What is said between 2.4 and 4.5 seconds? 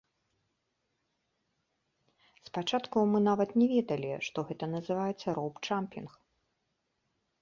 Спачатку мы нават не ведалі, што